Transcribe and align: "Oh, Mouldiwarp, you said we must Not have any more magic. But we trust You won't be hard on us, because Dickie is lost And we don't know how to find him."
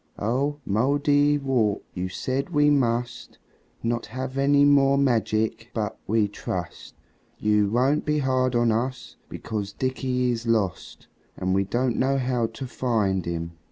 "Oh, 0.17 0.57
Mouldiwarp, 0.67 1.83
you 1.93 2.09
said 2.09 2.49
we 2.49 2.71
must 2.71 3.37
Not 3.83 4.07
have 4.07 4.35
any 4.35 4.65
more 4.65 4.97
magic. 4.97 5.69
But 5.75 5.95
we 6.07 6.27
trust 6.27 6.95
You 7.37 7.69
won't 7.69 8.03
be 8.03 8.17
hard 8.17 8.55
on 8.55 8.71
us, 8.71 9.17
because 9.29 9.73
Dickie 9.73 10.31
is 10.31 10.47
lost 10.47 11.07
And 11.37 11.53
we 11.53 11.65
don't 11.65 11.97
know 11.97 12.17
how 12.17 12.47
to 12.47 12.65
find 12.65 13.25
him." 13.27 13.51